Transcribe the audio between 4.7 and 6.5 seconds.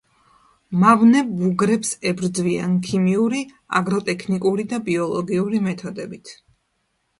და ბიოლოგიური მეთოდებით.